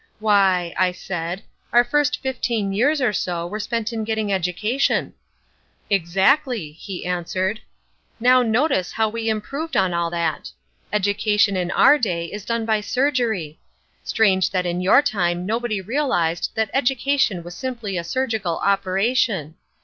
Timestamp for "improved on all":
9.29-10.09